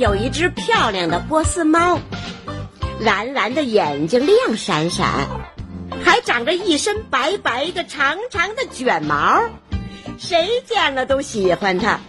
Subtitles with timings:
[0.00, 2.00] 有一只漂亮的波斯猫，
[3.00, 5.28] 蓝蓝的眼睛亮闪闪，
[6.02, 9.42] 还长着一身白白的长长的卷毛，
[10.18, 12.00] 谁见了都喜欢它。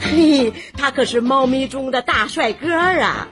[0.00, 3.28] 嘿，他可是猫咪中的大帅哥啊！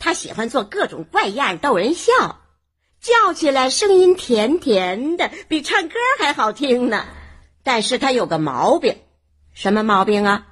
[0.00, 2.12] 他喜欢做各种怪样逗人笑，
[3.00, 7.04] 叫起来声音甜甜的，比唱歌还好听呢。
[7.62, 8.96] 但是他有个毛病，
[9.54, 10.48] 什么毛病啊？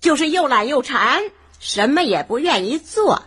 [0.00, 3.24] 就是又懒又馋，什么也不愿意做。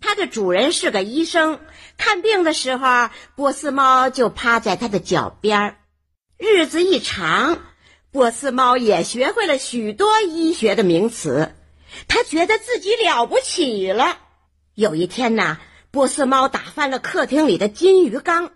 [0.00, 1.60] 它的主人是个医生，
[1.96, 5.78] 看病的时候，波斯猫就趴在他的脚边。
[6.38, 7.58] 日子一长，
[8.12, 11.54] 波斯猫也学会了许多医学的名词，
[12.08, 14.18] 它觉得自己了不起了。
[14.74, 15.58] 有一天呐，
[15.90, 18.52] 波斯猫打翻了客厅里的金鱼缸，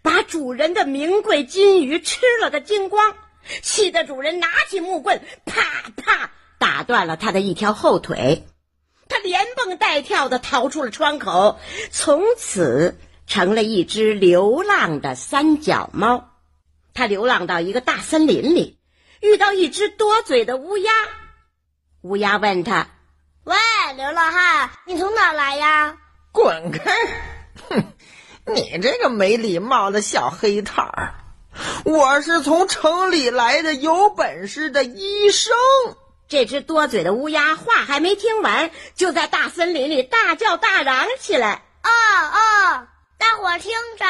[0.00, 3.16] 把主人的名贵金鱼吃了个精光，
[3.62, 6.30] 气得主人拿起木棍，啪啪。
[6.74, 8.48] 打断了他的一条后腿，
[9.08, 11.60] 他连蹦带跳的逃出了窗口，
[11.92, 16.30] 从此成了一只流浪的三脚猫。
[16.92, 18.80] 他流浪到一个大森林里，
[19.20, 20.90] 遇到一只多嘴的乌鸦。
[22.00, 22.88] 乌鸦问他
[23.44, 23.54] ：“喂，
[23.96, 25.96] 流浪汉，你从哪来呀
[26.34, 26.92] ？”“滚开！
[27.68, 27.84] 哼，
[28.52, 31.14] 你这个没礼貌的小黑太儿，
[31.84, 35.54] 我是从城里来的有本事的医生。”
[36.26, 42.86] 这只多嘴的乌鸦话还没听完，就在大森林里大叫大嚷起来：“哦哦，
[43.18, 44.04] 大伙儿听着，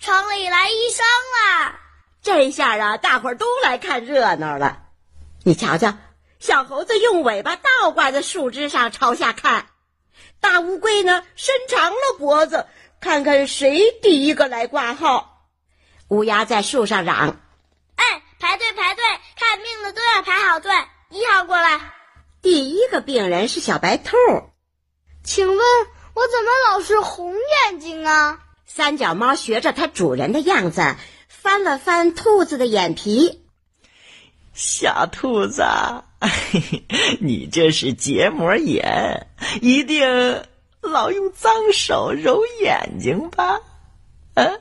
[0.00, 1.74] 城里来医生了！”
[2.22, 4.82] 这下啊，大伙儿都来看热闹了。
[5.44, 5.94] 你瞧瞧，
[6.38, 9.68] 小猴子用尾巴倒挂在树枝上朝下看，
[10.40, 12.66] 大乌龟呢伸长了脖子，
[13.00, 15.46] 看看谁第一个来挂号。
[16.08, 17.40] 乌鸦在树上嚷
[17.94, 19.04] ：“哎，排队排队，
[19.38, 20.72] 看病的都要排好队。”
[21.12, 21.80] 一号过来，
[22.40, 24.16] 第一个病人是小白兔。
[25.24, 28.38] 请问我怎么老是红眼睛啊？
[28.64, 30.94] 三脚猫学着它主人的样子，
[31.26, 33.42] 翻了翻兔子的眼皮。
[34.54, 35.64] 小兔子，
[37.18, 39.26] 你这是结膜炎，
[39.60, 40.44] 一定
[40.80, 43.60] 老用脏手揉眼睛吧？
[44.34, 44.52] 啊，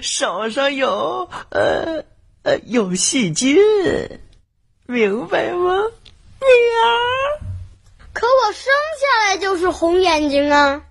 [0.00, 2.04] 手上有呃
[2.42, 3.58] 呃有细菌。
[4.90, 5.72] 明白吗？
[6.40, 6.48] 喵。
[8.12, 8.64] 可我生
[9.00, 10.82] 下来就是红眼睛啊。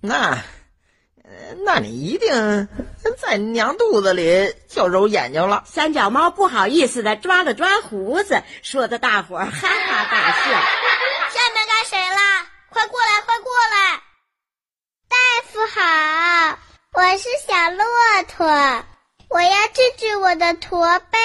[0.00, 0.42] 那，
[1.64, 2.68] 那你一定
[3.16, 5.62] 在娘肚子里就揉眼睛了。
[5.66, 10.50] 三脚猫不好意思的抓了抓胡子，说的大伙儿哈哈大笑。
[11.30, 12.16] 下面该谁了？
[12.70, 14.02] 快过来，快过来！
[15.08, 15.16] 大
[15.46, 16.58] 夫好，
[16.92, 17.84] 我是小骆
[18.26, 18.46] 驼，
[19.28, 21.18] 我要治治我的驼背。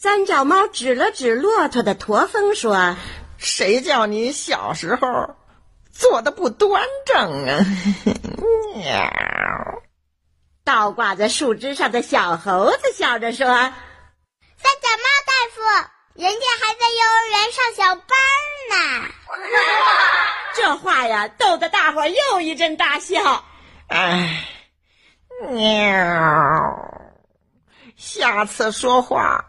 [0.00, 2.94] 三脚猫指了指骆驼的驼峰，说
[3.36, 5.34] ：“谁叫你小时候
[5.90, 7.58] 坐的不端正啊？”
[8.78, 9.10] 喵。
[10.62, 13.44] 倒挂在树枝上的小猴子笑着说
[14.56, 15.60] ：“三脚猫大夫，
[16.14, 18.16] 人家还在幼儿园上小班
[18.70, 19.08] 呢。
[20.54, 23.44] ”这话呀，逗得大伙又一阵大笑。
[23.88, 24.44] 哎，
[25.50, 25.68] 喵！
[27.96, 29.44] 下次说话。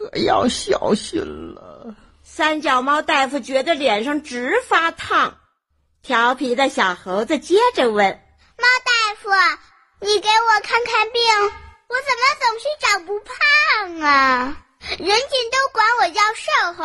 [0.00, 1.20] 可要小心
[1.54, 1.94] 了！
[2.24, 5.36] 三脚猫大夫觉得脸上直发烫，
[6.02, 8.18] 调皮的小猴子接着问
[8.56, 9.28] ：“猫大夫，
[10.00, 14.56] 你给我看看病，我怎么总是长不胖啊？
[14.98, 16.84] 人家都管我叫瘦猴，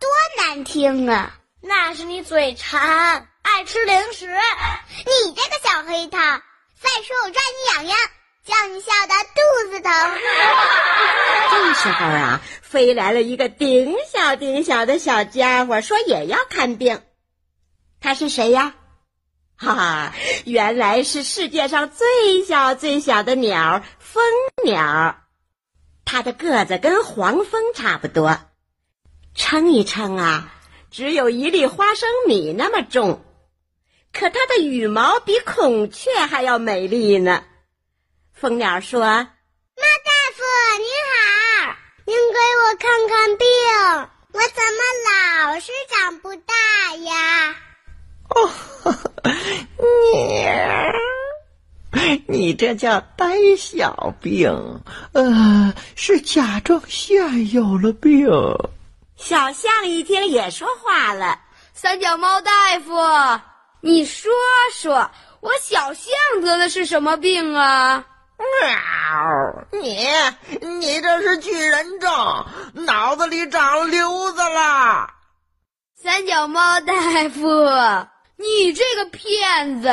[0.00, 1.36] 多难听啊！
[1.60, 4.26] 那是你嘴馋，爱吃零食。
[4.26, 7.96] 你这个小黑桃，再说我抓你痒痒。”
[8.48, 9.92] 叫你笑得肚子疼。
[11.82, 17.00] 时候啊，飞来了一个顶小顶小的小家伙，说也要看病。
[18.00, 18.74] 他是谁呀？
[19.56, 24.22] 哈哈，原来是世界上最小最小的鸟——蜂
[24.64, 25.16] 鸟。
[26.04, 28.38] 它的个子跟黄蜂差不多，
[29.34, 30.54] 称一称啊，
[30.90, 33.24] 只有一粒花生米那么重。
[34.12, 37.44] 可它的羽毛比孔雀还要美丽呢。
[38.32, 39.28] 蜂鸟说：“，
[42.08, 43.46] 您给我看看病，
[44.32, 46.54] 我怎么老是长不大
[47.04, 47.54] 呀？”
[48.34, 48.50] 哦，
[51.92, 54.50] 你你这叫呆小病，
[55.12, 58.26] 呃，是甲状腺有了病。
[59.16, 61.38] 小象一听也说话了
[61.74, 62.94] ：“三脚猫大夫，
[63.82, 64.32] 你说
[64.72, 65.10] 说
[65.40, 66.10] 我小象
[66.40, 68.02] 得的是什么病啊？”
[68.38, 69.66] 喵！
[69.72, 70.06] 你
[70.80, 72.10] 你这是巨人症，
[72.86, 75.10] 脑子里长瘤子了。
[76.00, 76.94] 三脚猫大
[77.30, 77.48] 夫，
[78.36, 79.88] 你这个骗子，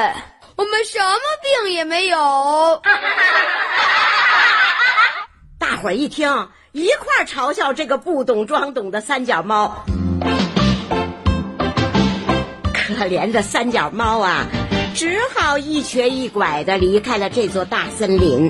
[0.55, 2.81] 我们什么病也没有。
[5.59, 9.83] 大伙儿一听，一块儿嘲笑这个不懂装懂的三脚猫。
[12.73, 14.45] 可怜的三脚猫啊，
[14.95, 18.49] 只好一瘸一拐的离开了这座大森林。